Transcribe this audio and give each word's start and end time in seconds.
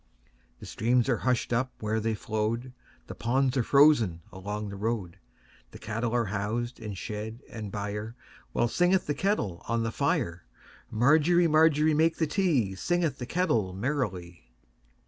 The 0.59 0.65
streams 0.65 1.07
are 1.09 1.17
hushed 1.17 1.53
up 1.53 1.73
where 1.79 1.99
they 1.99 2.15
flowed, 2.15 2.73
The 3.05 3.13
ponds 3.13 3.55
are 3.55 3.61
frozen 3.61 4.23
along 4.31 4.69
the 4.69 4.75
road, 4.75 5.19
The 5.69 5.77
cattle 5.77 6.11
are 6.15 6.25
housed 6.25 6.79
in 6.79 6.95
shed 6.95 7.43
and 7.47 7.71
byreWhile 7.71 8.67
singeth 8.71 9.05
the 9.05 9.13
kettle 9.13 9.61
on 9.67 9.83
the 9.83 9.91
fire. 9.91 10.43
Margery, 10.89 11.45
Margery, 11.45 11.93
make 11.93 12.15
the 12.17 12.25
tea, 12.25 12.73
Singeth 12.73 13.19
the 13.19 13.27
kettle 13.27 13.73
merrily. 13.73 14.49